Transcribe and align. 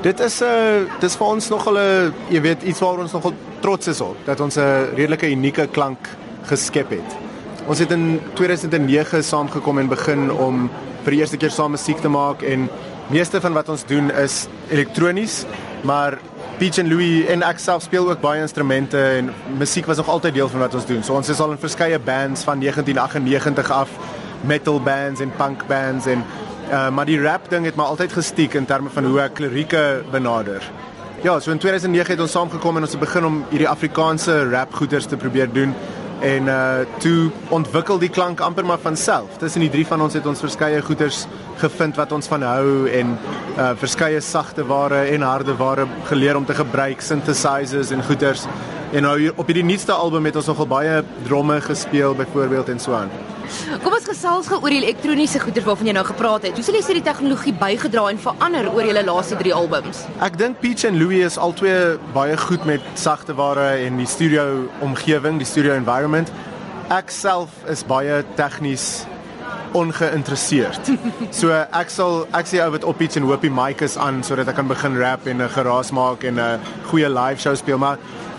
Dit 0.00 0.20
is 0.20 0.40
'n 0.40 0.44
uh, 0.44 1.00
dis 1.00 1.16
vir 1.16 1.26
ons 1.26 1.48
nogal 1.48 1.78
'n 1.78 2.14
jy 2.30 2.40
weet 2.40 2.62
iets 2.62 2.80
waar 2.80 2.98
ons 2.98 3.12
nogal 3.12 3.32
trots 3.60 3.86
is 3.86 4.00
op 4.00 4.16
dat 4.24 4.40
ons 4.40 4.56
'n 4.56 4.94
redelike 4.94 5.30
unieke 5.30 5.66
klank 5.66 5.98
geskep 6.46 6.90
het. 6.90 7.16
Ons 7.66 7.78
het 7.78 7.90
in 7.90 8.20
2009 8.34 9.24
saamgekom 9.24 9.78
en 9.78 9.88
begin 9.88 10.30
om 10.30 10.70
vir 11.02 11.10
die 11.10 11.20
eerste 11.20 11.36
keer 11.36 11.50
saam 11.50 11.70
musiek 11.70 11.98
te 11.98 12.08
maak 12.08 12.42
en 12.42 12.68
meeste 13.10 13.40
van 13.40 13.52
wat 13.52 13.68
ons 13.68 13.84
doen 13.86 14.10
is 14.10 14.46
elektronies, 14.70 15.44
maar 15.82 16.18
Peach 16.58 16.78
en 16.78 16.88
Louis 16.88 17.26
en 17.26 17.42
ek 17.42 17.58
self 17.58 17.82
speel 17.82 18.08
ook 18.10 18.20
baie 18.20 18.40
instrumente 18.40 18.98
en 18.98 19.34
musiek 19.58 19.86
was 19.86 19.96
nog 19.96 20.08
altyd 20.08 20.34
deel 20.34 20.48
van 20.48 20.60
wat 20.60 20.74
ons 20.74 20.86
doen. 20.86 21.02
So 21.02 21.14
ons 21.14 21.28
is 21.28 21.40
al 21.40 21.50
in 21.50 21.58
verskeie 21.58 21.98
bands 21.98 22.42
van 22.42 22.60
1998 22.60 23.70
af, 23.70 23.88
metal 24.40 24.80
bands 24.80 25.20
en 25.20 25.32
punk 25.36 25.66
bands 25.66 26.06
en 26.06 26.24
Uh, 26.68 26.90
maar 26.92 27.08
die 27.08 27.20
rap 27.20 27.46
ding 27.48 27.64
het 27.64 27.78
my 27.80 27.86
altyd 27.88 28.12
gestiek 28.12 28.52
in 28.58 28.66
terme 28.68 28.90
van 28.92 29.06
hoe 29.08 29.22
ek 29.24 29.38
lirieke 29.40 30.02
benader. 30.12 30.64
Ja, 31.24 31.38
so 31.40 31.50
in 31.50 31.58
2009 31.58 32.12
het 32.12 32.20
ons 32.20 32.34
saamgekom 32.36 32.76
en 32.76 32.84
ons 32.84 32.92
het 32.92 33.00
begin 33.00 33.24
om 33.24 33.38
hierdie 33.48 33.68
Afrikaanse 33.68 34.34
rap 34.50 34.74
goeders 34.76 35.08
te 35.08 35.16
probeer 35.16 35.48
doen 35.52 35.72
en 36.20 36.50
uh 36.52 36.84
toe 37.00 37.30
ontwikkel 37.54 37.98
die 38.02 38.10
klank 38.10 38.42
amper 38.44 38.66
maar 38.68 38.82
van 38.82 38.96
self. 38.96 39.38
Tussen 39.40 39.64
die 39.64 39.70
drie 39.70 39.86
van 39.86 40.02
ons 40.04 40.14
het 40.18 40.26
ons 40.26 40.44
verskeie 40.44 40.82
goeders 40.82 41.24
gevind 41.62 41.96
wat 41.96 42.12
ons 42.12 42.28
van 42.28 42.44
hou 42.44 42.84
en 43.00 43.16
uh 43.56 43.70
verskeie 43.80 44.20
sagte 44.20 44.66
ware 44.68 45.06
en 45.14 45.24
harde 45.24 45.56
ware 45.56 45.88
geleer 46.10 46.36
om 46.36 46.44
te 46.44 46.58
gebruik, 46.58 47.00
synthesizers 47.00 47.94
en 47.96 48.04
goeders. 48.04 48.44
En 48.92 49.08
nou 49.08 49.16
op 49.36 49.46
hierdie 49.46 49.64
nuutste 49.64 49.96
album 49.96 50.28
het 50.28 50.36
ons 50.36 50.52
nogal 50.52 50.68
baie 50.68 51.02
dromme 51.24 51.60
gespeel 51.64 52.14
byvoorbeeld 52.14 52.76
en 52.76 52.80
so 52.80 52.92
aan. 52.92 53.37
Kom 53.82 53.92
ons 53.92 54.06
gesels 54.08 54.48
gou 54.50 54.58
oor 54.62 54.72
die 54.74 54.80
elektroniese 54.82 55.40
goeder 55.42 55.64
waarvan 55.66 55.90
jy 55.90 55.94
nou 55.96 56.04
gepraat 56.08 56.48
het. 56.48 56.56
Hoe 56.58 56.64
sal 56.66 56.78
jy 56.78 56.82
sê 56.86 56.96
die 56.98 57.04
tegnologie 57.06 57.54
bygedra 57.58 58.08
en 58.12 58.20
verander 58.22 58.70
oor 58.72 58.88
julle 58.88 59.04
laaste 59.06 59.38
3 59.40 59.54
albums? 59.56 60.04
Ek 60.24 60.38
dink 60.40 60.60
Peach 60.62 60.84
en 60.88 60.98
Louis 61.00 61.24
is 61.26 61.38
albei 61.38 61.96
baie 62.14 62.36
goed 62.36 62.64
met 62.68 62.84
sagte 62.94 63.36
ware 63.38 63.70
en 63.86 64.00
die 64.00 64.08
studio 64.08 64.68
omgewing, 64.84 65.38
die 65.40 65.48
studio 65.48 65.76
environment. 65.78 66.32
Ek 66.92 67.12
self 67.12 67.52
is 67.68 67.84
baie 67.84 68.22
tegnies 68.36 69.06
ongeïnteresseerd. 69.76 70.92
So 71.38 71.52
ek 71.52 71.90
sal 71.92 72.22
ek 72.36 72.48
sê 72.48 72.62
ou 72.64 72.70
wat 72.72 72.86
op 72.88 72.96
Peach 73.00 73.18
en 73.20 73.26
hoop 73.28 73.44
die 73.44 73.52
mic 73.52 73.82
is 73.84 73.98
aan 74.00 74.22
sodat 74.26 74.48
ek 74.48 74.56
kan 74.60 74.70
begin 74.70 74.96
rap 75.00 75.26
en 75.28 75.42
'n 75.42 75.52
geraas 75.56 75.92
maak 75.92 76.24
en 76.24 76.40
'n 76.40 76.60
goeie 76.90 77.08
live 77.08 77.40
show 77.40 77.54
speel 77.54 77.78
maar 77.78 77.98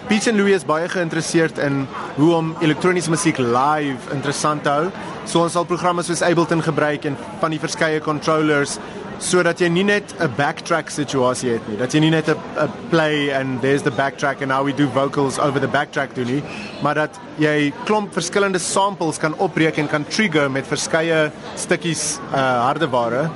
Peach 0.09 0.25
en 0.25 0.35
Louis 0.35 0.55
is 0.57 0.63
baie 0.65 0.87
geïnteresseerd 0.89 1.59
in 1.61 1.83
hoe 2.15 2.31
om 2.33 2.47
elektroniese 2.65 3.11
musiek 3.13 3.37
live 3.37 4.09
interessant 4.09 4.63
te 4.65 4.71
hou. 4.73 4.87
So 5.29 5.43
ons 5.45 5.53
sal 5.53 5.67
programme 5.69 6.01
soos 6.01 6.23
Ableton 6.25 6.63
gebruik 6.65 7.03
en 7.05 7.17
van 7.43 7.53
die 7.53 7.59
verskeie 7.61 7.99
controllers 8.01 8.79
sodat 9.21 9.61
jy 9.61 9.67
nie 9.69 9.83
net 9.83 10.15
'n 10.17 10.31
backtrack 10.35 10.89
situasie 10.89 11.51
het 11.51 11.67
nie. 11.69 11.77
Dat 11.77 11.93
jy 11.93 11.99
nie 11.99 12.09
net 12.09 12.27
'n 12.27 12.37
play 12.89 13.29
and 13.29 13.61
there's 13.61 13.83
the 13.83 13.91
backtrack 13.91 14.41
and 14.41 14.49
now 14.49 14.65
we 14.65 14.73
do 14.73 14.87
vocals 14.87 15.37
over 15.37 15.59
the 15.61 15.67
backtrack 15.67 16.15
doen 16.15 16.25
nie, 16.25 16.43
maar 16.81 16.95
dat 16.95 17.19
jy 17.37 17.71
klomp 17.85 18.11
verskillende 18.13 18.59
samples 18.59 19.17
kan 19.19 19.37
opbreek 19.37 19.77
en 19.77 19.87
kan 19.87 20.05
trigger 20.07 20.49
met 20.49 20.65
verskeie 20.65 21.31
stukkies 21.55 22.17
uh 22.33 22.65
hardeware, 22.65 23.29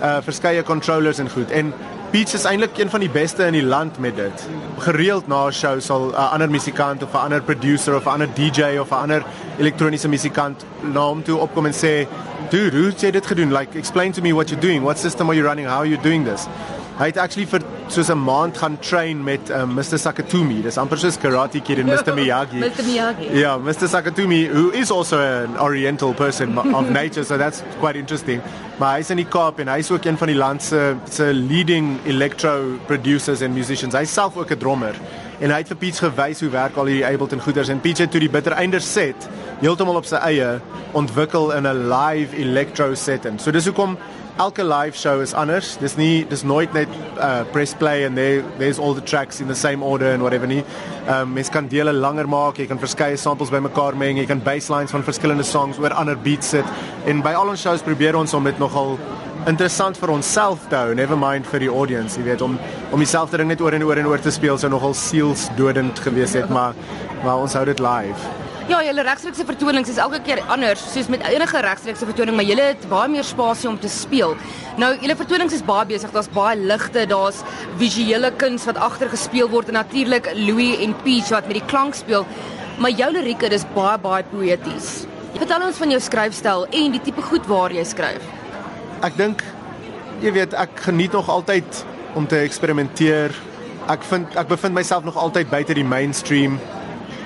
uh 0.00 0.18
verskeie 0.22 0.62
controllers 0.62 1.18
en 1.18 1.30
goed. 1.30 1.50
En 1.50 1.74
Beats 2.14 2.34
is 2.34 2.44
eintlik 2.46 2.76
een 2.78 2.90
van 2.90 3.02
die 3.02 3.10
beste 3.10 3.42
in 3.42 3.56
die 3.56 3.64
land 3.66 3.96
met 3.98 4.14
dit. 4.14 4.42
Gereeld 4.78 5.26
na 5.26 5.46
'n 5.46 5.52
show 5.52 5.80
sal 5.80 6.02
'n 6.06 6.10
uh, 6.10 6.32
ander 6.32 6.50
musikant 6.50 7.02
of 7.02 7.12
'n 7.12 7.16
ander 7.26 7.42
producer 7.42 7.96
of 7.96 8.04
'n 8.04 8.08
ander 8.08 8.28
DJ 8.34 8.78
of 8.78 8.90
'n 8.90 8.94
ander 8.94 9.22
elektroniese 9.58 10.08
musikant 10.08 10.64
na 10.92 11.00
hom 11.00 11.22
toe 11.22 11.38
opkom 11.38 11.66
en 11.66 11.72
sê, 11.72 12.06
"Dude, 12.50 12.76
hoe 12.76 12.86
het 12.86 13.00
jy 13.00 13.10
dit 13.10 13.26
gedoen? 13.26 13.52
Like 13.52 13.78
explain 13.78 14.12
to 14.12 14.22
me 14.22 14.32
what 14.32 14.48
you're 14.48 14.66
doing. 14.66 14.82
What 14.82 14.98
system 14.98 15.28
are 15.28 15.36
you 15.36 15.48
running? 15.48 15.66
How 15.66 15.78
are 15.78 15.88
you 15.88 16.02
doing 16.02 16.24
this?" 16.24 16.46
Hy 16.94 17.08
het 17.10 17.16
actually 17.18 17.46
vir 17.50 17.64
soos 17.90 18.08
'n 18.08 18.18
maand 18.22 18.58
gaan 18.58 18.78
train 18.78 19.24
met 19.24 19.50
um, 19.50 19.70
uh, 19.70 19.76
Mr 19.76 19.98
Sakatumi. 19.98 20.62
Dis 20.62 20.76
amper 20.78 20.98
soos 20.98 21.18
Karate 21.18 21.60
Kid 21.60 21.78
en 21.78 21.86
Mr 21.86 22.14
Miyagi. 22.14 22.58
Mr 22.68 22.84
Miyagi. 22.86 23.24
Ja, 23.32 23.38
yeah, 23.38 23.58
Mr 23.58 23.88
Sakatumi 23.88 24.46
who 24.46 24.70
is 24.70 24.90
also 24.90 25.18
an 25.18 25.58
oriental 25.58 26.14
person 26.14 26.56
of 26.58 26.90
nature, 27.00 27.24
so 27.24 27.36
that's 27.36 27.64
quite 27.80 27.98
interesting. 27.98 28.40
Maar 28.78 28.96
hy's 28.96 29.10
in 29.10 29.16
die 29.16 29.26
Kaap 29.26 29.58
en 29.58 29.68
hy's 29.68 29.90
ook 29.90 30.04
een 30.04 30.18
van 30.18 30.30
die 30.30 30.36
land 30.36 30.62
se 30.62 30.94
se 31.10 31.32
leading 31.34 31.98
electro 32.06 32.78
producers 32.86 33.42
and 33.42 33.54
musicians. 33.54 33.94
Hy's 33.94 34.12
self 34.12 34.36
ook 34.36 34.50
'n 34.50 34.58
drummer. 34.58 34.94
En 35.40 35.50
hy 35.50 35.56
het 35.56 35.68
vir 35.68 35.76
Peach 35.76 35.98
gewys 35.98 36.40
hoe 36.40 36.50
werk 36.50 36.76
al 36.76 36.86
hierdie 36.86 37.06
Ableton 37.06 37.40
goeders 37.40 37.68
en 37.68 37.80
Peach 37.80 37.98
het 37.98 38.10
toe 38.10 38.20
die 38.20 38.30
bittereinder 38.30 38.80
set 38.80 39.28
heeltemal 39.60 39.96
op 39.96 40.06
sy 40.06 40.16
eie 40.16 40.60
ontwikkel 40.92 41.50
in 41.52 41.66
'n 41.66 41.88
live 41.90 42.36
electro 42.36 42.94
setting. 42.94 43.40
So 43.40 43.50
dis 43.50 43.66
hoekom 43.66 43.98
elke 44.38 44.64
live 44.64 44.96
show 44.96 45.20
is 45.20 45.34
anders. 45.34 45.76
Dis 45.76 45.96
nie 45.96 46.24
dis 46.28 46.42
nooit 46.42 46.72
net 46.74 46.90
uh 47.22 47.44
press 47.52 47.74
play 47.74 48.04
and 48.04 48.16
there 48.18 48.42
there's 48.58 48.78
all 48.78 48.94
the 48.94 49.00
tracks 49.00 49.40
in 49.40 49.48
the 49.48 49.54
same 49.54 49.82
order 49.82 50.12
and 50.12 50.22
whatever 50.22 50.46
nie. 50.46 50.64
Um 51.08 51.34
mens 51.34 51.50
kan 51.50 51.68
dele 51.68 51.92
langer 51.92 52.26
maak, 52.26 52.58
jy 52.58 52.66
kan 52.66 52.78
verskeie 52.78 53.18
samples 53.18 53.50
bymekaar 53.50 53.96
meng, 53.96 54.18
jy 54.18 54.26
kan 54.26 54.42
basslines 54.42 54.94
van 54.94 55.06
verskillende 55.06 55.46
songs 55.46 55.78
oor 55.78 55.94
ander 55.94 56.16
beats 56.16 56.50
sit. 56.56 56.66
En 57.06 57.22
by 57.22 57.34
al 57.38 57.54
ons 57.54 57.60
shows 57.60 57.82
probeer 57.82 58.18
ons 58.18 58.34
om 58.34 58.44
dit 58.44 58.58
nogal 58.58 58.98
interessant 59.46 59.98
vir 60.00 60.10
onsself 60.10 60.68
te 60.70 60.78
hou, 60.78 60.94
never 60.94 61.18
mind 61.20 61.46
vir 61.46 61.66
die 61.66 61.70
audience, 61.70 62.16
jy 62.18 62.24
weet 62.30 62.42
om 62.42 62.58
om 62.92 63.02
dieselfde 63.02 63.38
ding 63.38 63.52
net 63.52 63.60
oor 63.60 63.76
en 63.76 63.84
oor 63.84 64.00
en 64.00 64.08
oor 64.10 64.22
te 64.22 64.32
speel 64.34 64.58
sou 64.58 64.70
nogal 64.72 64.96
sielsdodend 64.98 66.00
gewees 66.06 66.34
het, 66.38 66.50
maar 66.50 66.74
maar 67.24 67.44
ons 67.44 67.54
hou 67.56 67.64
dit 67.68 67.80
live. 67.80 68.43
Ja, 68.64 68.78
julle 68.80 69.02
regstreekse 69.04 69.44
vertonings 69.44 69.90
is 69.92 69.98
elke 70.00 70.22
keer 70.24 70.40
anders, 70.48 70.80
soos 70.88 71.10
met 71.12 71.20
enige 71.28 71.60
regstreekse 71.60 72.06
vertoning, 72.08 72.32
maar 72.38 72.46
julle 72.48 72.64
het 72.70 72.86
baie 72.88 73.10
meer 73.12 73.26
spasie 73.28 73.68
om 73.68 73.74
te 73.76 73.90
speel. 73.92 74.30
Nou, 74.80 74.88
julle 75.02 75.16
vertonings 75.18 75.52
is 75.52 75.64
baie 75.66 75.84
besig, 75.90 76.12
daar's 76.14 76.30
baie 76.32 76.56
ligte, 76.56 77.02
daar's 77.10 77.42
visuele 77.76 78.30
kuns 78.40 78.64
wat 78.64 78.78
agter 78.86 79.10
gespeel 79.12 79.50
word 79.52 79.68
en 79.68 79.76
natuurlik 79.76 80.30
Louis 80.38 80.80
en 80.80 80.96
Peach 81.02 81.28
wat 81.34 81.50
met 81.50 81.58
die 81.58 81.66
klank 81.68 81.98
speel. 81.98 82.24
Maar 82.80 82.96
jou 82.96 83.10
lirieke 83.12 83.50
is 83.52 83.66
baie 83.74 83.98
baie 84.00 84.24
poëties. 84.30 84.88
Vertel 85.36 85.66
ons 85.66 85.82
van 85.82 85.92
jou 85.92 86.00
skryfstyl 86.00 86.64
en 86.70 86.96
die 86.96 87.02
tipe 87.04 87.24
goed 87.28 87.44
waar 87.50 87.74
jy 87.74 87.84
skryf. 87.84 88.24
Ek 89.04 89.18
dink 89.20 89.44
jy 90.24 90.32
weet, 90.38 90.56
ek 90.56 90.86
geniet 90.86 91.12
nog 91.12 91.28
altyd 91.28 91.84
om 92.16 92.24
te 92.24 92.40
eksperimenteer. 92.40 93.36
Ek 93.92 94.08
vind 94.08 94.40
ek 94.40 94.48
bevind 94.48 94.72
myself 94.80 95.04
nog 95.04 95.20
altyd 95.20 95.52
buite 95.52 95.76
die 95.76 95.84
mainstream 95.84 96.56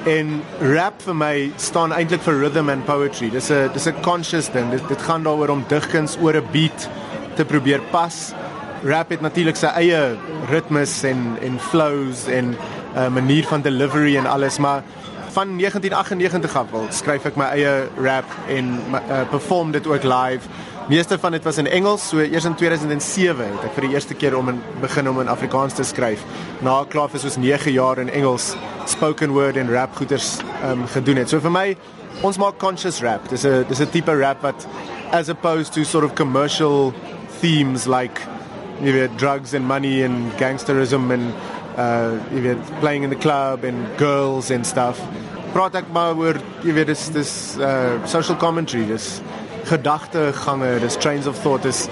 en 0.07 0.43
rap 0.61 1.03
vir 1.03 1.15
my 1.15 1.35
staan 1.57 1.93
eintlik 1.93 2.23
vir 2.23 2.41
rhythm 2.43 2.69
and 2.69 2.85
poetry. 2.87 3.31
Dis 3.31 3.51
'n 3.51 3.71
dis 3.73 3.87
'n 3.87 4.01
conscious 4.03 4.51
ding. 4.51 4.71
Dit 4.71 4.89
dit 4.89 5.03
gaan 5.03 5.23
daaroor 5.23 5.49
om 5.49 5.65
digkuns 5.69 6.17
oor 6.21 6.37
'n 6.37 6.47
beat 6.53 6.89
te 7.35 7.45
probeer 7.45 7.81
pas. 7.91 8.33
Rap 8.85 9.11
het 9.11 9.21
natuurlik 9.21 9.57
sy 9.57 9.67
eie 9.67 10.17
ritmes 10.51 11.03
en 11.03 11.37
en 11.41 11.59
flows 11.59 12.27
en 12.27 12.45
'n 12.45 12.57
uh, 12.97 13.09
manier 13.09 13.45
van 13.47 13.61
delivery 13.61 14.17
en 14.17 14.27
alles, 14.27 14.59
maar 14.59 14.83
van 15.31 15.57
1998 15.59 16.57
af 16.57 16.71
wil 16.71 16.87
skryf 16.91 17.25
ek 17.25 17.37
my 17.37 17.45
eie 17.45 17.89
rap 18.01 18.25
en 18.49 18.81
uh, 18.93 19.29
perform 19.31 19.71
dit 19.71 19.87
ook 19.87 20.03
live. 20.03 20.49
Meeste 20.89 21.19
van 21.19 21.33
dit 21.33 21.45
was 21.45 21.59
in 21.59 21.67
Engels, 21.67 22.09
so 22.09 22.19
eers 22.19 22.45
in 22.49 22.55
2007 22.57 23.45
het 23.45 23.65
ek 23.69 23.75
vir 23.77 23.85
die 23.85 23.91
eerste 23.93 24.15
keer 24.17 24.33
om 24.39 24.47
in 24.49 24.61
begin 24.81 25.11
om 25.11 25.19
in 25.21 25.29
Afrikaans 25.29 25.75
te 25.77 25.85
skryf. 25.85 26.23
Na 26.65 26.79
klaar 26.89 27.11
vir 27.13 27.21
soos 27.21 27.37
9 27.37 27.75
jaar 27.75 28.01
in 28.01 28.09
Engels 28.09 28.55
spoken 28.89 29.35
word 29.37 29.59
en 29.61 29.69
rap 29.69 29.99
goeters 30.01 30.39
um, 30.65 30.87
gedoen 30.89 31.21
het. 31.21 31.29
So 31.29 31.45
vir 31.45 31.53
my 31.53 31.67
ons 32.25 32.41
maak 32.41 32.57
conscious 32.57 33.03
rap. 33.05 33.29
Dis 33.29 33.45
'n 33.45 33.67
dis 33.69 33.83
'n 33.85 33.91
tipe 33.93 34.15
rap 34.17 34.41
wat 34.43 34.65
as 35.13 35.29
opposed 35.29 35.75
to 35.75 35.85
sort 35.85 36.05
of 36.05 36.15
commercial 36.15 36.95
themes 37.43 37.85
like 37.87 38.25
you 38.81 38.93
know 38.93 39.09
drugs 39.19 39.53
and 39.53 39.69
money 39.69 40.03
and 40.03 40.33
gangsterism 40.41 41.13
and 41.13 41.35
uh 41.77 42.17
you 42.33 42.41
know 42.41 42.57
playing 42.81 43.05
in 43.05 43.11
the 43.11 43.21
club 43.21 43.63
and 43.63 43.77
girls 43.99 44.51
and 44.51 44.65
stuff. 44.65 44.97
Praat 45.53 45.75
ek 45.75 45.93
maar 45.93 46.17
oor 46.17 46.41
jy 46.65 46.73
weet 46.73 46.87
dis 46.87 47.09
dis 47.13 47.59
uh 47.61 48.01
social 48.07 48.37
commentary. 48.37 48.87
Dis 48.87 49.21
gedagtegange, 49.69 50.79
dis 50.81 50.97
trains 50.97 51.27
of 51.27 51.39
thought 51.43 51.65
is 51.69 51.87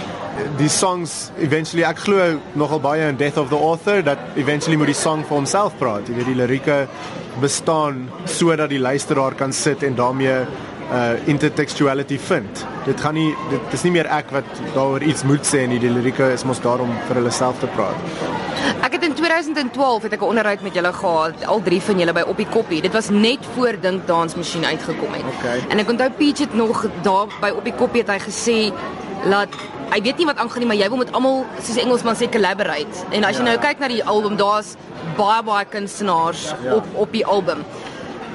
die 0.58 0.68
songs 0.68 1.30
eventually 1.40 1.84
ek 1.88 2.02
glo 2.04 2.36
nogal 2.60 2.80
baie 2.84 3.08
in 3.08 3.16
death 3.16 3.38
of 3.40 3.48
the 3.48 3.56
author 3.56 4.02
dat 4.04 4.20
eventually 4.36 4.76
moet 4.76 4.92
die 4.92 4.98
song 4.98 5.24
vir 5.24 5.38
homself 5.38 5.76
praat. 5.80 6.08
Jy 6.08 6.16
weet 6.18 6.30
die 6.30 6.38
lirieke 6.40 6.78
bestaan 7.40 8.06
sodat 8.28 8.72
die 8.72 8.80
luisteraar 8.80 9.36
kan 9.36 9.52
sit 9.52 9.84
en 9.86 9.96
daarmee 9.96 10.40
uh 10.86 11.16
intertextuality 11.26 12.18
vind. 12.28 12.60
Dit 12.86 13.00
gaan 13.02 13.16
nie 13.18 13.32
dit 13.50 13.72
is 13.74 13.82
nie 13.82 13.90
meer 13.96 14.06
ek 14.06 14.30
wat 14.36 14.60
daaroor 14.74 15.02
iets 15.02 15.24
moet 15.26 15.42
sê 15.46 15.64
en 15.64 15.74
die 15.74 15.90
lirieke 15.90 16.28
is 16.34 16.44
mos 16.46 16.62
daarom 16.62 16.92
vir 17.08 17.20
hulle 17.20 17.32
self 17.34 17.58
te 17.58 17.70
praat. 17.74 17.98
Ek 18.96 19.02
het 19.02 19.10
in 19.10 19.16
2012 19.16 20.02
het 20.02 20.12
ek 20.12 20.20
'n 20.20 20.24
onderhoud 20.24 20.60
met 20.60 20.74
julle 20.74 20.92
gehad, 20.92 21.44
al 21.44 21.62
drie 21.62 21.82
van 21.82 21.98
julle 21.98 22.12
by 22.12 22.20
op 22.20 22.36
die 22.36 22.46
koppie. 22.46 22.80
Dit 22.80 22.92
was 22.92 23.08
net 23.08 23.38
voor 23.54 23.80
Dink 23.80 24.06
Dansmasjien 24.06 24.64
uitgekom 24.64 25.12
het. 25.12 25.22
Okay. 25.36 25.60
En 25.68 25.78
ek 25.78 25.88
onthou 25.88 26.10
Peach 26.10 26.38
het 26.38 26.54
nog 26.54 26.86
daar 27.02 27.26
by 27.40 27.50
op 27.56 27.64
die 27.64 27.74
koppie 27.74 28.00
het 28.00 28.10
hy 28.10 28.18
gesê 28.18 28.72
laat 29.24 29.48
hy 29.90 30.00
weet 30.00 30.16
nie 30.16 30.26
wat 30.26 30.36
aangaan 30.36 30.58
nie, 30.58 30.66
maar 30.66 30.76
jy 30.76 30.88
wil 30.88 30.96
met 30.96 31.12
almal 31.12 31.44
soos 31.62 31.76
Engelsman 31.76 32.16
sê 32.16 32.30
collaborate. 32.30 33.04
En 33.10 33.24
as 33.24 33.36
jy 33.36 33.44
ja. 33.44 33.48
nou 33.50 33.58
kyk 33.58 33.78
na 33.78 33.88
die 33.88 34.04
album, 34.04 34.36
daar's 34.36 34.74
baie 35.16 35.42
baie 35.42 35.64
kunstenaars 35.64 36.54
ja. 36.64 36.74
op 36.74 36.84
op 36.94 37.12
die 37.12 37.26
album. 37.26 37.64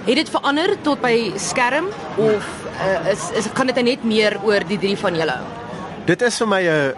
Het 0.05 0.15
dit 0.15 0.29
verander 0.29 0.81
tot 0.81 1.01
by 1.01 1.31
skerm 1.35 1.85
of 2.17 2.45
uh, 2.77 3.11
is 3.11 3.31
is 3.33 3.51
kan 3.53 3.65
dit 3.65 3.83
net 3.83 4.03
meer 4.03 4.37
oor 4.43 4.59
die 4.67 4.77
drie 4.77 4.97
van 4.97 5.15
julle? 5.15 5.39
Dit 6.05 6.21
is 6.21 6.37
vir 6.37 6.47
my 6.47 6.61
'n 6.61 6.93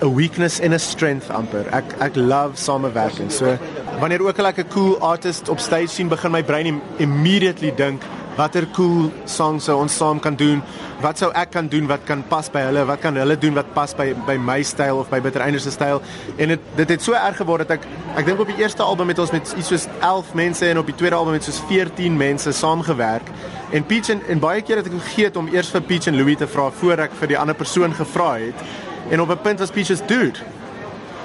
'n 0.00 0.14
weakness 0.14 0.60
en 0.60 0.72
'n 0.72 0.78
strength 0.78 1.30
amper. 1.30 1.66
Ek 1.72 1.84
ek 1.98 2.16
love 2.16 2.50
samewerking. 2.54 3.32
So 3.32 3.58
wanneer 4.00 4.22
ook 4.22 4.38
al 4.38 4.46
ek 4.46 4.58
'n 4.58 4.68
cool 4.68 4.98
artist 5.00 5.48
op 5.48 5.58
stage 5.58 5.88
sien, 5.88 6.08
begin 6.08 6.30
my 6.30 6.42
brein 6.42 6.66
im 6.66 6.80
immediately 6.96 7.72
dink 7.74 8.02
watter 8.36 8.66
cool 8.76 9.10
songs 9.24 9.64
sou 9.64 9.78
ons 9.80 9.96
saam 9.96 10.20
kan 10.20 10.36
doen? 10.36 10.62
Wat 11.00 11.18
sou 11.18 11.30
ek 11.32 11.50
kan 11.50 11.68
doen 11.68 11.86
wat 11.86 12.04
kan 12.08 12.22
pas 12.28 12.48
by 12.52 12.60
hulle? 12.68 12.84
Wat 12.88 13.00
kan 13.00 13.16
hulle 13.16 13.36
doen 13.40 13.54
wat 13.54 13.72
pas 13.74 13.94
by 13.96 14.12
by 14.26 14.36
my 14.36 14.62
styl 14.62 15.00
of 15.00 15.10
by 15.10 15.20
Bitter 15.20 15.40
Einders 15.40 15.64
se 15.64 15.70
styl? 15.70 16.02
En 16.36 16.48
dit 16.48 16.60
dit 16.76 16.88
het 16.88 17.02
so 17.02 17.16
erg 17.16 17.36
geword 17.36 17.66
dat 17.66 17.78
ek 17.78 17.86
ek 18.16 18.26
dink 18.28 18.40
op 18.40 18.52
die 18.52 18.60
eerste 18.62 18.82
album 18.82 19.08
het 19.08 19.18
ons 19.18 19.32
met 19.32 19.54
iets 19.56 19.68
soos 19.68 19.88
11 20.00 20.34
mense 20.34 20.68
en 20.68 20.78
op 20.78 20.86
die 20.86 20.94
tweede 20.94 21.16
album 21.16 21.36
het 21.36 21.44
soos 21.44 21.60
14 21.68 22.16
mense 22.16 22.52
saamgewerk. 22.52 23.30
En 23.72 23.84
Peach 23.84 24.08
en, 24.08 24.20
en 24.28 24.38
baie 24.38 24.62
keer 24.62 24.76
het 24.76 24.86
ek 24.86 25.00
vergeet 25.00 25.36
om 25.36 25.48
eers 25.52 25.72
vir 25.72 25.82
Peach 25.82 26.06
en 26.06 26.16
Louis 26.16 26.36
te 26.38 26.46
vra 26.46 26.68
voor 26.70 27.06
ek 27.08 27.16
vir 27.20 27.32
die 27.32 27.38
ander 27.40 27.56
persoon 27.56 27.96
gevra 27.96 28.36
het. 28.44 28.66
En 29.10 29.20
op 29.20 29.30
'n 29.30 29.42
punt 29.42 29.58
was 29.58 29.70
Peach 29.70 29.86
se 29.86 30.04
dude 30.06 30.38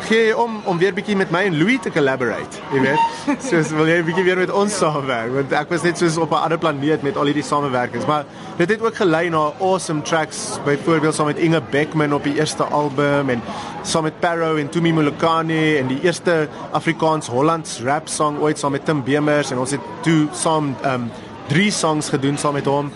gee 0.01 0.38
om 0.38 0.62
om 0.66 0.78
weer 0.78 0.94
bietjie 0.94 1.16
met 1.16 1.31
my 1.33 1.44
en 1.45 1.57
Louis 1.57 1.80
te 1.81 1.92
collaborate, 1.94 2.62
jy 2.74 2.81
weet. 2.83 3.01
Soos 3.50 3.72
wil 3.75 3.89
jy 3.89 4.00
bietjie 4.06 4.24
weer 4.25 4.39
met 4.39 4.51
ons 4.54 4.78
saamwerk 4.81 5.33
want 5.36 5.54
ek 5.57 5.69
was 5.74 5.86
net 5.86 6.00
soos 6.01 6.18
op 6.22 6.33
'n 6.33 6.42
ander 6.48 6.60
planeet 6.62 7.04
met 7.06 7.18
al 7.18 7.30
hierdie 7.30 7.45
samewerkings, 7.45 8.06
maar 8.10 8.25
dit 8.57 8.69
het 8.69 8.81
ook 8.81 8.95
gelei 8.95 9.30
na 9.30 9.51
awesome 9.60 10.01
tracks, 10.01 10.60
byvoorbeeld 10.66 11.16
saam 11.16 11.30
met 11.31 11.38
Inge 11.38 11.62
Beckman 11.72 12.13
op 12.13 12.24
die 12.24 12.36
eerste 12.39 12.63
album 12.63 13.30
en 13.30 13.42
saam 13.84 14.04
met 14.04 14.19
Parow 14.19 14.57
en 14.57 14.69
Tumi 14.69 14.94
Molokane 14.94 15.77
en 15.77 15.88
die 15.88 16.00
eerste 16.01 16.48
Afrikaans 16.72 17.27
Hollands 17.27 17.81
rap 17.84 18.07
song 18.07 18.39
ooit 18.39 18.60
saam 18.60 18.72
met 18.72 18.86
Tim 18.86 19.04
Bemers 19.04 19.51
en 19.51 19.57
ons 19.57 19.72
het 19.72 19.81
toe 20.01 20.27
saam 20.34 20.75
um 20.86 21.12
drie 21.48 21.72
songs 21.72 22.10
gedoen 22.10 22.38
saam 22.38 22.54
met 22.54 22.66
hom. 22.66 22.92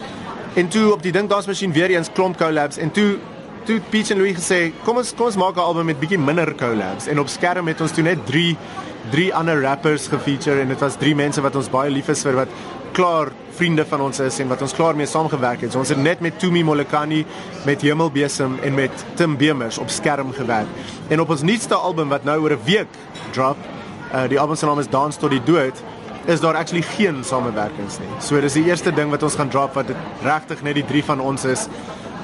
En 0.56 0.68
toe 0.68 0.94
op 0.94 1.02
die 1.04 1.12
ding 1.12 1.30
daar's 1.30 1.48
masjien 1.48 1.74
weer 1.74 1.90
eens 1.90 2.12
klomp 2.14 2.38
collabs 2.38 2.78
en 2.78 2.92
toe 2.92 3.18
toe 3.66 3.80
Peach 3.90 4.12
en 4.14 4.18
Louis 4.22 4.36
gesê, 4.38 4.72
kom 4.86 4.98
ons 5.02 5.14
kom 5.18 5.26
ons 5.26 5.38
maak 5.42 5.56
'n 5.58 5.60
album 5.60 5.86
met 5.86 6.00
bietjie 6.00 6.20
minder 6.20 6.54
collabs 6.56 7.08
en 7.08 7.20
op 7.20 7.28
skerm 7.28 7.68
het 7.68 7.82
ons 7.82 7.92
toe 7.92 8.04
net 8.04 8.26
3 8.26 8.58
drie 9.12 9.34
ander 9.34 9.62
rappers 9.62 10.08
gefeature 10.08 10.62
en 10.62 10.68
dit 10.68 10.80
was 10.80 10.98
drie 10.98 11.16
mense 11.16 11.42
wat 11.42 11.56
ons 11.56 11.70
baie 11.70 11.92
lief 11.92 12.10
is 12.10 12.24
vir 12.26 12.36
wat 12.36 12.48
klaar 12.94 13.32
vriende 13.56 13.86
van 13.86 14.02
ons 14.02 14.20
is 14.20 14.40
en 14.40 14.48
wat 14.48 14.62
ons 14.62 14.74
klaar 14.74 14.96
mee 14.96 15.08
saamgewerk 15.08 15.62
het. 15.62 15.72
So 15.72 15.80
ons 15.80 15.90
het 15.90 15.98
net 16.02 16.22
met 16.22 16.40
Tumi 16.40 16.64
Molekani, 16.64 17.26
met 17.66 17.82
Hemelbesem 17.82 18.60
en 18.64 18.76
met 18.76 19.06
Tim 19.16 19.38
Bemers 19.38 19.78
op 19.78 19.90
skerm 19.90 20.34
gewerk. 20.34 20.68
En 21.10 21.20
op 21.20 21.30
ons 21.30 21.42
nuutste 21.42 21.76
album 21.76 22.10
wat 22.10 22.24
nou 22.24 22.40
oor 22.42 22.52
'n 22.52 22.66
week 22.66 22.92
drop, 23.32 23.58
uh 24.14 24.28
die 24.28 24.40
album 24.40 24.56
se 24.56 24.66
naam 24.66 24.80
is 24.80 24.90
Dance 24.90 25.20
tot 25.20 25.30
die 25.30 25.44
dood, 25.44 25.84
is 26.26 26.40
daar 26.40 26.56
actually 26.56 26.82
geen 26.82 27.24
samewerkings 27.24 28.00
nie. 28.00 28.10
So 28.20 28.42
dis 28.42 28.54
die 28.54 28.66
eerste 28.66 28.92
ding 28.92 29.10
wat 29.10 29.24
ons 29.24 29.36
gaan 29.36 29.50
drop 29.50 29.74
wat 29.74 29.86
regtig 30.24 30.62
net 30.62 30.74
die 30.74 30.86
drie 30.86 31.04
van 31.04 31.20
ons 31.20 31.46
is 31.46 31.68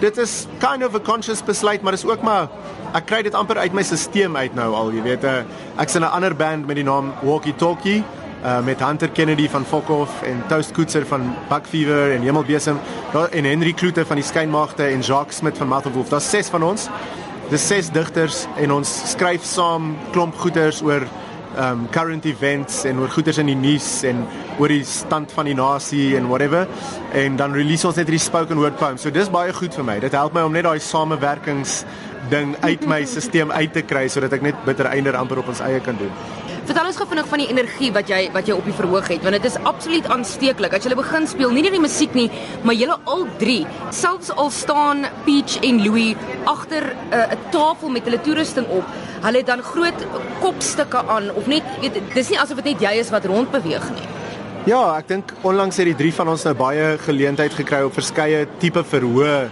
dit 0.01 0.17
is 0.17 0.47
kind 0.59 0.83
of 0.83 0.95
a 0.95 0.99
conscious 0.99 1.43
besluit, 1.45 1.81
maar 1.81 1.93
dis 1.95 2.05
ook 2.05 2.23
maar 2.25 2.49
ek 2.97 3.05
kry 3.05 3.21
dit 3.23 3.35
amper 3.37 3.61
uit 3.61 3.73
my 3.73 3.83
stelsel 3.85 4.35
uit 4.35 4.55
nou 4.57 4.71
al, 4.75 4.89
jy 4.95 5.03
weet, 5.05 5.23
uh, 5.23 5.43
ek's 5.79 5.95
in 5.95 6.03
'n 6.03 6.11
ander 6.11 6.35
band 6.35 6.67
met 6.67 6.75
die 6.75 6.87
naam 6.87 7.13
Walkie 7.21 7.55
Talkie 7.55 8.03
uh 8.41 8.59
met 8.65 8.79
Hunter 8.79 9.09
Kennedy 9.09 9.47
van 9.49 9.65
Fokhof 9.65 10.23
en 10.25 10.43
Toast 10.49 10.71
Koetser 10.73 11.05
van 11.05 11.35
Buck 11.49 11.65
Fever 11.65 12.15
en 12.15 12.21
Hemelbesem 12.21 12.79
en 13.31 13.45
Henry 13.45 13.73
Kloete 13.73 14.05
van 14.05 14.15
die 14.17 14.25
Skynmagte 14.25 14.83
en 14.83 15.01
Jacques 15.01 15.37
Smit 15.37 15.57
van 15.57 15.67
Mouth 15.67 15.85
of 15.85 15.93
Wolf. 15.93 16.09
Daar's 16.09 16.29
ses 16.29 16.49
van 16.49 16.63
ons. 16.63 16.87
Dis 17.49 17.67
ses 17.67 17.89
digters 17.91 18.47
en 18.57 18.71
ons 18.71 19.11
skryf 19.11 19.43
saam 19.45 19.95
klomp 20.11 20.35
goeters 20.35 20.81
oor 20.81 21.05
um 21.59 21.87
current 21.91 22.25
events 22.25 22.83
en 22.85 22.99
oor 22.99 23.09
goeters 23.11 23.41
in 23.41 23.49
die 23.51 23.57
nuus 23.57 24.03
en 24.07 24.23
oor 24.59 24.71
die 24.71 24.83
stand 24.87 25.31
van 25.35 25.49
die 25.49 25.55
nasie 25.57 26.15
en 26.17 26.29
whatever 26.31 26.67
en 27.17 27.35
dan 27.39 27.53
release 27.53 27.87
ons 27.87 27.99
net 27.99 28.07
hierdie 28.07 28.23
spoken 28.23 28.61
word 28.61 28.77
poem. 28.79 28.97
So 28.97 29.11
dis 29.11 29.31
baie 29.31 29.53
goed 29.53 29.75
vir 29.75 29.87
my. 29.87 29.99
Dit 30.03 30.15
help 30.17 30.33
my 30.37 30.45
om 30.47 30.55
net 30.55 30.67
daai 30.67 30.79
samewerkings 30.79 31.81
ding 32.31 32.55
uit 32.61 32.87
my 32.87 33.03
stelsel 33.11 33.51
uit 33.51 33.73
te 33.73 33.83
kry 33.87 34.07
sodat 34.11 34.37
ek 34.37 34.45
net 34.45 34.63
bitter 34.67 34.91
einder 34.91 35.17
amper 35.19 35.43
op 35.43 35.51
ons 35.51 35.63
eie 35.65 35.81
kan 35.83 35.99
doen. 35.99 36.40
Vertel 36.61 36.85
ons 36.91 36.97
gou 36.99 37.07
vinnig 37.09 37.25
van 37.25 37.41
die 37.41 37.47
energie 37.49 37.87
wat 37.95 38.09
jy 38.11 38.19
wat 38.35 38.49
jy 38.49 38.53
op 38.53 38.67
die 38.69 38.75
verhoog 38.77 39.07
het 39.09 39.23
want 39.25 39.33
dit 39.33 39.47
is 39.49 39.57
absoluut 39.65 40.05
aansteeklik. 40.13 40.75
As 40.77 40.85
jy 40.85 40.97
begin 40.97 41.25
speel, 41.29 41.53
nie 41.55 41.63
net 41.65 41.73
die 41.73 41.81
musiek 41.81 42.13
nie, 42.13 42.27
maar 42.61 42.77
julle 42.77 42.99
al 43.09 43.25
drie, 43.41 43.63
selfs 43.89 44.29
al 44.35 44.51
staan 44.53 45.07
Peach 45.25 45.57
en 45.65 45.81
Louis 45.81 46.13
agter 46.45 46.91
eh, 47.09 47.17
'n 47.17 47.33
uh, 47.33 47.51
tafel 47.51 47.89
met 47.89 48.05
hulle 48.05 48.21
toerusting 48.21 48.67
op, 48.69 48.85
hulle 49.25 49.37
het 49.37 49.47
dan 49.47 49.61
groot 49.61 50.05
kopstukke 50.41 51.01
aan 51.07 51.31
of 51.33 51.47
net 51.47 51.63
weet 51.81 51.97
dis 52.13 52.29
nie 52.29 52.39
asof 52.39 52.61
dit 52.61 52.73
net 52.73 52.81
jy 52.81 52.93
is 52.99 53.09
wat 53.09 53.25
rond 53.25 53.51
beweeg 53.51 53.89
nie. 53.97 54.07
Ja, 54.65 54.97
ek 54.97 55.07
dink 55.07 55.33
onlangs 55.41 55.77
het 55.77 55.85
die 55.85 55.97
drie 55.97 56.13
van 56.13 56.29
ons 56.29 56.43
nou 56.43 56.53
baie 56.53 56.97
geleentheid 56.97 57.53
gekry 57.53 57.81
op 57.81 57.93
verskeie 57.93 58.45
tipe 58.59 58.83
verhoë 58.83 59.49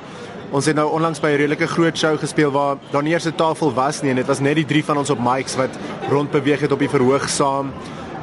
Ons 0.50 0.66
het 0.66 0.74
nou 0.74 0.88
onlangs 0.98 1.20
by 1.22 1.30
'n 1.30 1.38
redelike 1.38 1.68
groot 1.68 1.98
show 1.98 2.18
gespeel 2.18 2.52
waar 2.52 2.78
daar 2.92 3.04
nie 3.04 3.14
eers 3.14 3.28
'n 3.28 3.36
tafel 3.36 3.74
was 3.74 4.02
nie 4.02 4.10
en 4.10 4.16
dit 4.16 4.26
was 4.28 4.40
net 4.40 4.56
die 4.56 4.66
drie 4.66 4.84
van 4.84 4.98
ons 4.98 5.10
op 5.10 5.20
mics 5.20 5.56
wat 5.56 5.70
rondbeweeg 6.10 6.60
het 6.60 6.72
op 6.72 6.80
die 6.80 6.90
verhoog 6.90 7.30
saam. 7.30 7.72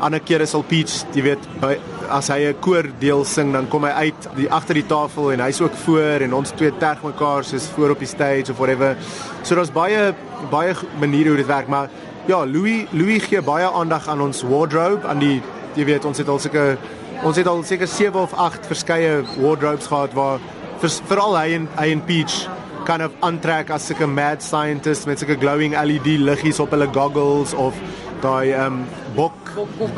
Ander 0.01 0.21
kere 0.21 0.47
sal 0.47 0.63
Peach, 0.63 1.05
jy 1.15 1.23
weet, 1.23 1.39
by, 1.61 1.79
as 2.09 2.29
hy 2.29 2.49
'n 2.49 2.61
koor 2.61 2.85
deel 2.99 3.25
sing, 3.25 3.53
dan 3.53 3.69
kom 3.69 3.85
hy 3.85 3.91
uit 3.91 4.29
die 4.37 4.51
agter 4.51 4.75
die 4.75 4.87
tafel 4.87 5.33
en 5.33 5.41
hy's 5.41 5.61
ook 5.61 5.75
voor 5.75 6.21
en 6.21 6.35
ons 6.35 6.51
twee 6.51 6.73
terg 6.79 7.03
mekaar 7.03 7.45
soos 7.45 7.67
voor 7.67 7.91
op 7.91 7.99
die 7.99 8.09
stage 8.09 8.51
of 8.51 8.57
whatever. 8.59 8.97
So 9.43 9.55
daar's 9.55 9.73
baie 9.73 10.15
baie 10.51 10.75
maniere 10.99 11.29
hoe 11.29 11.37
dit 11.37 11.47
werk, 11.47 11.69
maar 11.69 11.89
ja, 12.27 12.45
Louis 12.47 12.87
Louis 12.91 13.23
gee 13.23 13.43
baie 13.43 13.71
aandag 13.71 14.09
aan 14.09 14.21
ons 14.21 14.43
wardrobe, 14.43 15.07
aan 15.07 15.19
die 15.19 15.43
jy 15.75 15.85
weet, 15.85 16.05
ons 16.05 16.19
het 16.19 16.29
al 16.29 16.39
seker 16.39 16.79
ons 17.23 17.37
het 17.37 17.47
al 17.47 17.63
seker 17.63 17.87
7 17.87 18.21
of 18.21 18.35
8 18.35 18.67
verskeie 18.67 19.23
wardrobes 19.39 19.87
gehad 19.87 20.13
waar 20.13 20.39
veral 20.83 21.37
hy 21.39 21.49
en 21.57 21.69
hy 21.79 21.91
en 21.95 22.03
Peach 22.05 22.47
kind 22.87 23.03
of 23.03 23.15
aantrek 23.27 23.71
as 23.75 23.89
sulke 23.89 24.07
mad 24.07 24.43
scientist 24.45 25.09
met 25.09 25.19
sulke 25.19 25.39
glowing 25.41 25.75
LED 25.75 26.07
liggies 26.23 26.61
op 26.63 26.75
hulle 26.75 26.87
goggles 26.95 27.55
of 27.59 27.79
daai 28.23 28.55
um 28.61 28.85
bok 29.17 29.51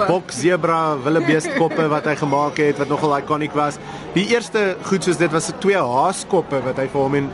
bok 0.07 0.33
zebra 0.35 0.97
wildebeest 1.05 1.51
koppe 1.59 1.89
wat 1.93 2.09
hy 2.09 2.15
gemaak 2.19 2.63
het 2.63 2.81
wat 2.81 2.89
nogal 2.89 3.19
iconic 3.19 3.55
was. 3.59 3.79
Die 4.15 4.29
eerste 4.33 4.77
goed 4.89 5.05
soos 5.05 5.21
dit 5.21 5.33
was 5.35 5.51
se 5.51 5.57
twee 5.61 5.79
haaskoppe 5.79 6.63
wat 6.65 6.81
hy 6.81 6.89
vir 6.89 7.05
hom 7.05 7.21
en 7.21 7.31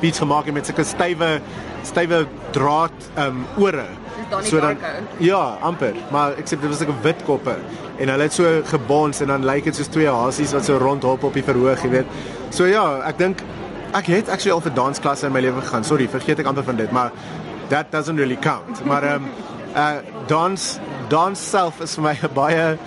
Peach 0.00 0.18
gemaak 0.20 0.48
het 0.48 0.56
met 0.56 0.68
sulke 0.68 0.84
stywe 0.84 1.36
stywe 1.86 2.24
draad 2.56 3.10
um 3.26 3.44
ore. 3.60 3.86
So 4.42 4.60
dan 4.60 4.76
ja, 5.22 5.56
amper, 5.62 5.94
maar 6.10 6.34
ek 6.38 6.48
sê 6.48 6.58
dit 6.58 6.68
was 6.68 6.80
'n 6.82 6.94
wit 7.02 7.22
koppe 7.24 7.56
en 7.98 8.08
hulle 8.08 8.22
het 8.22 8.32
so 8.32 8.62
gebons 8.64 9.20
en 9.20 9.26
dan 9.26 9.44
lyk 9.44 9.64
dit 9.64 9.76
soos 9.76 9.88
twee 9.88 10.08
hasies 10.08 10.52
wat 10.52 10.64
so 10.64 10.78
rondhop 10.78 11.24
op 11.24 11.34
die 11.34 11.42
verhoog, 11.42 11.82
jy 11.82 11.90
weet. 11.90 12.06
So 12.50 12.66
ja, 12.66 13.00
ek 13.06 13.18
dink 13.18 13.42
ek 13.94 14.06
het 14.06 14.28
actually 14.28 14.52
al 14.52 14.60
vir 14.60 14.74
dansklasse 14.74 15.26
in 15.26 15.32
my 15.32 15.40
lewe 15.40 15.60
gegaan. 15.60 15.84
Sorry, 15.84 16.08
vergeet 16.08 16.38
ek 16.38 16.46
amper 16.46 16.64
van 16.64 16.76
dit, 16.76 16.90
maar 16.92 17.12
that 17.68 17.92
doesn't 17.92 18.18
really 18.18 18.36
count. 18.36 18.84
Maar 18.84 19.02
ehm 19.02 19.24
um, 19.24 19.30
uh 19.82 19.98
dans 20.26 20.78
dans 21.08 21.50
self 21.50 21.80
is 21.80 21.94
vir 21.94 22.02
my 22.02 22.16
baie 22.40 22.78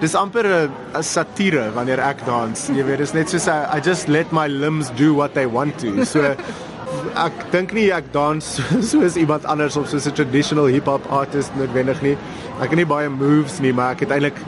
dis 0.00 0.14
amper 0.14 0.46
'n 0.46 1.02
satire 1.02 1.70
wanneer 1.74 1.98
ek 1.98 2.24
dans. 2.26 2.68
Jy 2.68 2.84
weet, 2.84 2.98
dis 2.98 3.12
net 3.12 3.30
soos 3.30 3.46
I, 3.46 3.78
I 3.78 3.80
just 3.80 4.08
let 4.08 4.32
my 4.32 4.46
limbs 4.46 4.90
do 4.96 5.14
what 5.14 5.34
they 5.34 5.46
want 5.46 5.78
to. 5.78 6.04
So 6.04 6.34
ek 7.16 7.50
dink 7.52 7.72
nie 7.72 7.88
ek 7.94 8.12
dans 8.12 8.44
soos 8.90 9.16
iemand 9.16 9.46
anders 9.46 9.76
of 9.76 9.88
soos 9.88 10.06
'n 10.06 10.12
traditional 10.12 10.66
hip 10.66 10.86
hop 10.86 11.04
artist 11.12 11.54
noodwendig 11.56 12.02
nie. 12.02 12.16
Ek 12.60 12.70
het 12.70 12.76
nie 12.76 12.86
baie 12.86 13.08
moves 13.08 13.60
nie, 13.60 13.72
maar 13.72 13.92
ek 13.92 14.00
het 14.00 14.10
eintlik 14.10 14.38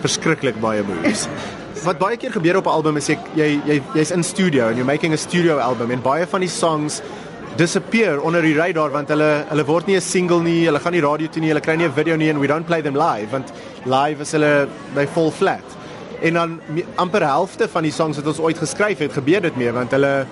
verskriklik 0.00 0.60
baie 0.60 0.82
moves. 0.82 1.28
Wat 1.86 1.98
baie 1.98 2.16
keer 2.16 2.32
gebeur 2.32 2.56
op 2.56 2.66
'n 2.66 2.76
album 2.78 2.96
is 2.96 3.08
jy 3.08 3.18
jy 3.34 3.60
jy 3.66 3.82
jy's 3.94 4.10
in 4.10 4.22
studio 4.22 4.68
and 4.68 4.76
you're 4.76 4.92
making 4.92 5.12
a 5.12 5.16
studio 5.16 5.58
album 5.58 5.90
en 5.90 6.02
baie 6.02 6.26
van 6.26 6.40
die 6.40 6.48
songs 6.48 7.02
disappear 7.56 8.20
onder 8.20 8.42
die 8.42 8.54
radar 8.54 8.90
want 8.90 9.08
hulle 9.08 9.44
hulle 9.48 9.64
word 9.64 9.86
nie 9.86 9.96
'n 9.96 10.00
single 10.00 10.42
nie, 10.42 10.66
hulle 10.66 10.80
gaan 10.80 10.92
nie 10.92 11.00
radio 11.00 11.26
toe 11.28 11.40
nie, 11.40 11.48
hulle 11.48 11.60
kry 11.60 11.76
nie 11.76 11.86
'n 11.86 11.92
video 11.92 12.16
nie 12.16 12.28
en 12.28 12.38
we 12.40 12.46
don't 12.46 12.66
play 12.66 12.82
them 12.82 12.94
live 12.94 13.30
want 13.30 13.52
live 13.84 14.20
is 14.20 14.32
hulle 14.32 14.68
by 14.94 15.06
full 15.06 15.30
flat. 15.30 15.64
En 16.20 16.34
dan 16.34 16.60
amper 16.96 17.22
helfte 17.22 17.68
van 17.68 17.82
die 17.82 17.92
songs 17.92 18.16
wat 18.16 18.26
ons 18.26 18.38
ooit 18.38 18.58
geskryf 18.58 18.98
het, 18.98 19.12
gebeur 19.12 19.40
dit 19.40 19.56
mee 19.56 19.72
want 19.72 19.90
hulle 19.90 20.26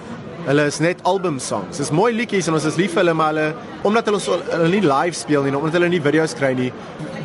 hulle 0.44 0.66
is 0.68 0.80
net 0.84 1.00
album 1.08 1.38
songs. 1.40 1.78
Dis 1.80 1.92
mooi 1.94 2.10
liedjies 2.14 2.48
en 2.50 2.58
ons 2.58 2.66
is 2.68 2.76
lief 2.80 2.92
vir 2.94 3.04
hulle 3.04 3.14
maar 3.16 3.32
hulle 3.32 3.46
omdat 3.88 4.10
hulle, 4.10 4.20
hulle 4.50 4.72
nie 4.72 4.82
live 4.84 5.16
speel 5.16 5.46
nie, 5.46 5.54
omdat 5.56 5.78
hulle 5.78 5.90
nie 5.92 6.02
video's 6.04 6.36
kry 6.36 6.52
nie, 6.56 6.70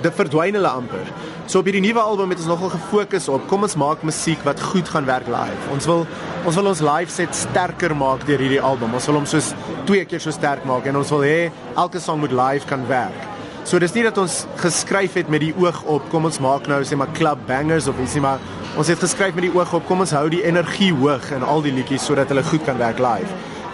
dit 0.04 0.16
verdwyn 0.16 0.56
hulle 0.56 0.72
amper. 0.82 1.12
So 1.50 1.60
op 1.60 1.68
hierdie 1.68 1.84
nuwe 1.84 2.02
album 2.02 2.32
het 2.32 2.44
ons 2.44 2.52
nogal 2.52 2.72
gefokus 2.76 3.28
op 3.34 3.48
kom 3.52 3.66
ons 3.68 3.76
maak 3.80 4.06
musiek 4.08 4.44
wat 4.48 4.62
goed 4.72 4.92
gaan 4.94 5.08
werk 5.10 5.28
live. 5.32 5.60
Ons 5.76 5.90
wil 5.90 6.06
ons 6.48 6.56
wil 6.56 6.72
ons 6.72 6.84
live 6.86 7.12
set 7.12 7.36
sterker 7.36 7.96
maak 7.98 8.24
deur 8.30 8.40
hierdie 8.40 8.62
album. 8.64 8.94
Ons 8.96 9.10
wil 9.10 9.20
hom 9.20 9.28
soos 9.28 9.52
twee 9.90 10.06
keer 10.08 10.24
so 10.24 10.32
sterk 10.36 10.64
maak 10.70 10.88
en 10.88 11.02
ons 11.02 11.12
wil 11.16 11.26
hê 11.28 11.50
elke 11.76 12.00
song 12.04 12.24
moet 12.24 12.36
live 12.36 12.70
kan 12.70 12.86
werk. 12.92 13.28
So 13.68 13.82
dis 13.82 13.94
nie 13.94 14.06
dat 14.06 14.18
ons 14.18 14.46
geskryf 14.62 15.18
het 15.20 15.28
met 15.30 15.44
die 15.44 15.52
oog 15.60 15.84
op 15.92 16.08
kom 16.14 16.30
ons 16.30 16.40
maak 16.42 16.70
nou 16.72 16.80
sê 16.88 16.98
maar 16.98 17.12
club 17.18 17.44
bangers 17.50 17.90
of 17.92 18.00
ietsie 18.02 18.24
maar 18.24 18.40
ons 18.80 18.88
het 18.88 19.02
geskryf 19.02 19.36
met 19.36 19.44
die 19.44 19.52
oog 19.52 19.74
op 19.76 19.88
kom 19.90 20.06
ons 20.06 20.14
hou 20.16 20.28
die 20.32 20.46
energie 20.48 20.94
hoog 20.96 21.26
in 21.36 21.44
al 21.44 21.60
die 21.66 21.74
liedjies 21.76 22.06
sodat 22.08 22.30
hulle 22.32 22.46
goed 22.48 22.64
kan 22.64 22.78
werk 22.80 23.02
live. 23.04 23.28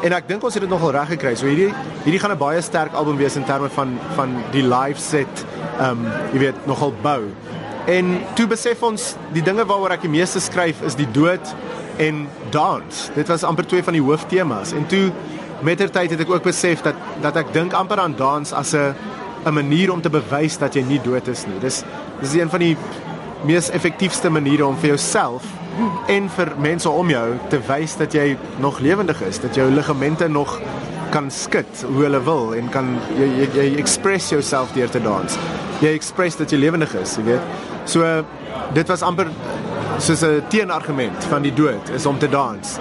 En 0.05 0.15
ek 0.17 0.25
dink 0.29 0.43
ons 0.45 0.55
het 0.57 0.63
dit 0.65 0.71
nogal 0.71 0.95
reg 0.95 1.11
gekry. 1.13 1.35
So 1.37 1.45
hierdie 1.45 1.69
hierdie 2.07 2.21
gaan 2.23 2.33
'n 2.33 2.41
baie 2.41 2.61
sterk 2.61 2.93
album 2.93 3.17
wees 3.17 3.35
in 3.37 3.45
terme 3.45 3.69
van 3.69 3.99
van 4.15 4.33
die 4.51 4.63
live 4.65 4.99
set 4.99 5.45
ehm 5.79 5.89
um, 5.91 6.07
jy 6.33 6.39
weet 6.39 6.65
nogal 6.65 6.93
bou. 7.03 7.21
En 7.85 8.17
toe 8.33 8.47
besef 8.47 8.81
ons 8.81 9.15
die 9.33 9.43
dinge 9.43 9.65
waaroor 9.65 9.91
ek 9.91 10.01
die 10.01 10.09
meeste 10.09 10.39
skryf 10.39 10.81
is 10.81 10.95
die 10.95 11.11
dood 11.11 11.53
en 11.97 12.27
dans. 12.49 13.09
Dit 13.15 13.27
was 13.27 13.43
amper 13.43 13.65
twee 13.65 13.83
van 13.83 13.93
die 13.93 14.01
hooftemas. 14.01 14.73
En 14.73 14.87
toe 14.87 15.11
mettertyd 15.61 16.11
het 16.11 16.19
ek 16.19 16.29
ook 16.29 16.43
besef 16.43 16.81
dat 16.81 16.95
dat 17.21 17.35
ek 17.37 17.53
dink 17.53 17.73
amper 17.73 17.99
aan 17.99 18.15
dans 18.17 18.53
as 18.53 18.73
'n 18.73 18.95
'n 19.45 19.53
manier 19.53 19.91
om 19.91 20.01
te 20.01 20.09
bewys 20.09 20.57
dat 20.57 20.73
jy 20.73 20.81
nie 20.81 21.01
dood 21.01 21.27
is 21.27 21.45
nie. 21.45 21.59
Dis 21.59 21.83
dis 22.21 22.33
een 22.33 22.49
van 22.49 22.59
die 22.59 22.77
mees 23.45 23.69
effektiefste 23.69 24.29
maniere 24.29 24.65
om 24.65 24.77
vir 24.81 24.95
jouself 24.95 25.45
en 26.07 26.29
vir 26.37 26.51
mense 26.61 26.89
om 26.89 27.09
jou 27.09 27.25
te 27.51 27.59
wys 27.67 27.95
dat 27.99 28.15
jy 28.15 28.37
nog 28.63 28.79
lewendig 28.79 29.21
is, 29.27 29.39
dat 29.43 29.55
jou 29.55 29.67
ligamente 29.71 30.27
nog 30.31 30.59
kan 31.11 31.29
skud 31.31 31.83
hoe 31.87 32.03
hulle 32.03 32.21
wil 32.25 32.55
en 32.57 32.69
kan 32.73 32.89
jy 33.19 33.27
jy, 33.41 33.49
jy 33.55 33.67
express 33.79 34.31
jouself 34.33 34.73
deur 34.75 34.89
te 34.91 35.01
dans. 35.03 35.37
Jy 35.83 35.93
express 35.95 36.39
dat 36.39 36.51
jy 36.51 36.59
lewendig 36.59 36.95
is, 36.99 37.17
jy 37.19 37.27
weet. 37.29 37.53
So 37.85 38.03
dit 38.75 38.87
was 38.91 39.03
amper 39.05 39.29
soos 39.99 40.23
'n 40.23 40.43
teenargument 40.49 41.23
van 41.29 41.41
die 41.41 41.53
dood 41.53 41.89
is 41.89 42.05
om 42.05 42.17
te 42.19 42.29
dans. 42.29 42.79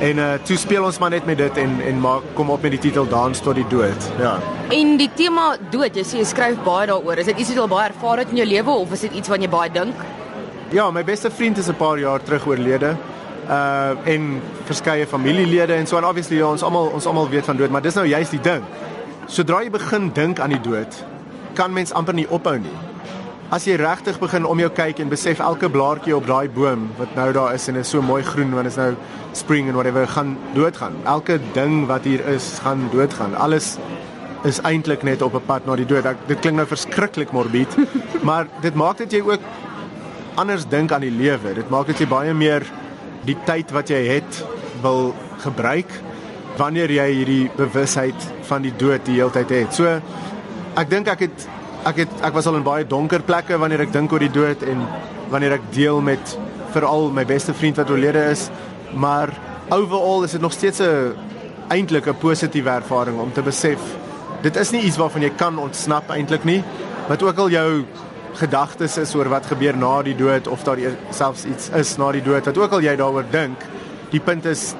En 0.00 0.18
uh 0.18 0.32
toe 0.42 0.56
speel 0.56 0.84
ons 0.84 0.98
maar 0.98 1.10
net 1.10 1.26
met 1.26 1.38
dit 1.38 1.56
en 1.56 1.80
en 1.80 2.00
maak 2.00 2.22
kom 2.34 2.50
op 2.50 2.62
met 2.62 2.70
die 2.70 2.80
titel 2.80 3.08
Dans 3.08 3.40
tot 3.40 3.54
die 3.54 3.66
dood. 3.68 4.08
Ja. 4.18 4.38
En 4.70 4.96
die 4.96 5.10
tema 5.14 5.56
dood, 5.70 5.96
jy 5.96 6.04
sê 6.04 6.18
jy 6.18 6.24
skryf 6.24 6.58
baie 6.64 6.86
daaroor. 6.86 7.18
Is 7.18 7.26
dit 7.30 7.38
iets 7.38 7.48
wat 7.48 7.56
jy 7.56 7.62
al 7.62 7.68
baie 7.68 7.88
ervaar 7.88 8.18
het 8.18 8.30
in 8.30 8.36
jou 8.42 8.46
lewe 8.46 8.70
of 8.70 8.92
is 8.92 9.00
dit 9.00 9.12
iets 9.20 9.28
wat 9.28 9.42
jy 9.42 9.48
baie 9.48 9.70
dink? 9.70 9.94
Ja, 10.72 10.90
my 10.90 11.04
beste 11.04 11.30
vriend 11.30 11.58
is 11.58 11.68
'n 11.68 11.76
paar 11.76 11.98
jaar 11.98 12.22
terug 12.22 12.46
oorlede. 12.46 12.96
Uh 13.48 13.90
en 14.04 14.40
verskeie 14.64 15.06
familielede 15.06 15.74
en 15.74 15.86
so 15.86 15.96
en 15.96 16.04
obviously 16.04 16.36
ja, 16.36 16.46
ons 16.46 16.62
almal 16.62 16.86
ons 16.94 17.06
almal 17.06 17.28
weet 17.28 17.44
van 17.44 17.56
dood, 17.56 17.70
maar 17.70 17.82
dis 17.82 17.94
nou 17.94 18.06
juist 18.06 18.30
die 18.30 18.40
ding. 18.40 18.62
Sodra 19.26 19.62
jy 19.62 19.70
begin 19.70 20.10
dink 20.12 20.40
aan 20.40 20.50
die 20.50 20.60
dood, 20.60 21.04
kan 21.54 21.72
mens 21.72 21.92
amper 21.92 22.14
nie 22.14 22.28
ophou 22.28 22.58
nie. 22.58 22.91
As 23.52 23.66
jy 23.68 23.74
regtig 23.76 24.16
begin 24.16 24.46
om 24.48 24.60
jou 24.62 24.70
kyk 24.72 25.02
en 25.02 25.10
besef 25.12 25.40
elke 25.44 25.68
blaartjie 25.68 26.14
op 26.16 26.24
daai 26.24 26.48
boom 26.48 26.86
wat 26.96 27.10
nou 27.18 27.26
daar 27.36 27.52
is 27.52 27.66
en 27.68 27.76
is 27.76 27.90
so 27.92 28.00
mooi 28.00 28.22
groen 28.24 28.54
want 28.56 28.64
dit 28.64 28.72
is 28.72 28.78
nou 28.80 28.94
spring 29.36 29.68
en 29.68 29.76
whatever 29.76 30.08
gaan 30.08 30.38
doodgaan. 30.56 30.96
Elke 31.04 31.36
ding 31.52 31.82
wat 31.90 32.08
hier 32.08 32.24
is 32.32 32.46
gaan 32.64 32.86
doodgaan. 32.94 33.36
Alles 33.36 33.74
is 34.48 34.62
eintlik 34.64 35.04
net 35.04 35.20
op 35.20 35.36
'n 35.36 35.44
pad 35.44 35.68
na 35.68 35.76
die 35.76 35.84
dood. 35.84 36.08
Ek, 36.08 36.16
dit 36.32 36.40
klink 36.40 36.56
nou 36.56 36.66
verskriklik 36.66 37.32
morbied, 37.36 37.76
maar 38.28 38.48
dit 38.62 38.74
maak 38.74 38.96
dit 39.04 39.12
jy 39.12 39.20
ook 39.20 39.44
anders 40.34 40.64
dink 40.64 40.92
aan 40.92 41.04
die 41.04 41.12
lewe. 41.12 41.54
Dit 41.54 41.68
maak 41.68 41.86
dit 41.92 41.98
jy 41.98 42.08
baie 42.08 42.32
meer 42.34 42.64
die 43.28 43.36
tyd 43.44 43.70
wat 43.70 43.88
jy 43.92 44.00
het 44.16 44.44
wil 44.80 45.12
gebruik 45.44 45.92
wanneer 46.56 46.88
jy 46.88 47.08
hierdie 47.12 47.50
bewusheid 47.56 48.32
van 48.48 48.62
die 48.62 48.72
dood 48.76 49.04
die 49.04 49.20
hele 49.20 49.30
tyd 49.30 49.50
het. 49.50 49.74
So 49.74 50.00
ek 50.74 50.88
dink 50.88 51.08
ek 51.08 51.28
het 51.28 51.48
ek 51.88 52.04
het 52.04 52.20
ek 52.22 52.34
was 52.36 52.46
al 52.46 52.58
in 52.58 52.66
baie 52.66 52.86
donker 52.86 53.22
plekke 53.26 53.58
wanneer 53.58 53.86
ek 53.86 53.92
dink 53.92 54.12
oor 54.12 54.22
die 54.22 54.32
dood 54.32 54.62
en 54.62 54.84
wanneer 55.32 55.56
ek 55.58 55.72
deel 55.74 56.00
met 56.04 56.36
veral 56.74 57.10
my 57.10 57.24
beste 57.28 57.54
vriend 57.54 57.76
wat 57.80 57.90
oorlede 57.90 58.22
is, 58.30 58.48
maar 58.94 59.32
overall 59.70 60.24
is 60.24 60.32
dit 60.32 60.40
nog 60.40 60.52
steeds 60.52 60.80
'n 60.80 61.14
eintlik 61.68 62.06
'n 62.06 62.18
positiewe 62.18 62.70
ervaring 62.70 63.18
om 63.20 63.32
te 63.32 63.42
besef 63.42 63.80
dit 64.42 64.56
is 64.56 64.70
nie 64.70 64.82
iets 64.82 64.96
waarvan 64.96 65.22
jy 65.22 65.30
kan 65.38 65.58
ontsnap 65.58 66.10
eintlik 66.10 66.44
nie, 66.44 66.62
wat 67.08 67.22
ook 67.22 67.38
al 67.38 67.50
jou 67.50 67.84
gedagtes 68.34 68.96
is 68.98 69.14
oor 69.14 69.28
wat 69.28 69.46
gebeur 69.46 69.76
na 69.76 70.02
die 70.02 70.16
dood 70.16 70.48
of 70.48 70.64
daar 70.64 70.78
selfs 71.10 71.44
iets 71.44 71.70
is 71.78 71.96
na 72.00 72.12
die 72.12 72.22
dood 72.22 72.44
wat 72.44 72.58
ook 72.58 72.72
al 72.72 72.80
jy 72.80 72.96
daaroor 72.96 73.24
dink, 73.30 73.58
die 74.10 74.20
punt 74.20 74.44
is 74.44 74.74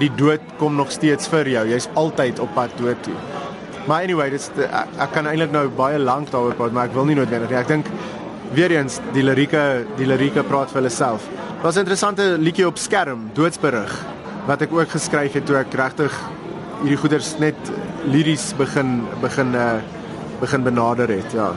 die 0.00 0.10
dood 0.16 0.40
kom 0.58 0.76
nog 0.76 0.90
steeds 0.90 1.28
vir 1.28 1.48
jou. 1.52 1.64
Jy's 1.68 1.88
altyd 2.00 2.40
op 2.40 2.54
pad 2.56 2.72
dood 2.78 3.02
toe. 3.04 3.16
Maar 3.86 4.02
anyway, 4.06 4.30
dis 4.30 4.48
ek, 4.62 4.92
ek 5.02 5.14
kan 5.14 5.26
eintlik 5.26 5.50
nou 5.54 5.66
baie 5.68 5.98
lank 5.98 6.30
daaroor 6.30 6.54
praat, 6.54 6.74
maar 6.76 6.90
ek 6.90 6.94
wil 6.94 7.08
nie 7.08 7.16
noodwendig 7.18 7.50
nie. 7.50 7.58
Ek 7.58 7.70
dink 7.70 7.88
weer 8.54 8.70
eens 8.76 9.00
die 9.16 9.24
lirieke, 9.24 9.84
die 9.98 10.06
lirieke 10.06 10.44
praat 10.46 10.70
vir 10.70 10.82
hulle 10.82 10.92
self. 10.92 11.26
Was 11.62 11.76
'n 11.76 11.84
interessante 11.84 12.36
liedjie 12.38 12.66
op 12.66 12.78
skerm, 12.78 13.30
Doodsberig, 13.34 13.92
wat 14.46 14.62
ek 14.62 14.72
ook 14.72 14.88
geskryf 14.88 15.32
het 15.32 15.46
toe 15.46 15.56
ek 15.56 15.74
regtig 15.74 16.12
hierdie 16.82 16.98
goeders 16.98 17.38
net 17.38 17.58
liries 18.04 18.52
begin 18.58 19.06
begin 19.20 19.54
uh, 19.54 19.78
begin 20.40 20.62
benader 20.62 21.08
het, 21.08 21.32
ja. 21.32 21.52